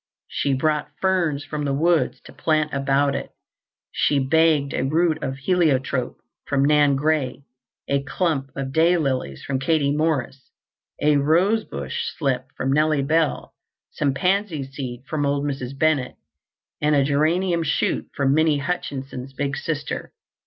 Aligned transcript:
She 0.27 0.55
brought 0.55 0.89
ferns 0.99 1.45
from 1.45 1.63
the 1.63 1.75
woods 1.75 2.21
to 2.21 2.33
plant 2.33 2.73
about 2.73 3.13
it. 3.13 3.29
She 3.91 4.17
begged 4.17 4.73
a 4.73 4.81
root 4.81 5.21
of 5.21 5.37
heliotrope 5.37 6.17
from 6.47 6.65
Nan 6.65 6.95
Gray, 6.95 7.43
a 7.87 8.01
clump 8.01 8.49
of 8.55 8.73
day 8.73 8.97
lilies 8.97 9.43
from 9.43 9.59
Katie 9.59 9.95
Morris, 9.95 10.49
a 11.03 11.17
rosebush 11.17 11.99
slip 12.17 12.47
from 12.57 12.73
Nellie 12.73 13.03
Bell, 13.03 13.53
some 13.91 14.15
pansy 14.15 14.63
seed 14.63 15.03
from 15.07 15.23
old 15.23 15.45
Mrs. 15.45 15.77
Bennett, 15.77 16.15
and 16.81 16.95
a 16.95 17.03
geranium 17.03 17.61
shoot 17.61 18.09
from 18.15 18.33
Minnie 18.33 18.57
Hutchinson's 18.57 19.33
big 19.33 19.55
sister. 19.55 20.11